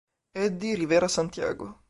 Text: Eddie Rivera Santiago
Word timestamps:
Eddie 0.33 0.73
Rivera 0.73 1.07
Santiago 1.07 1.77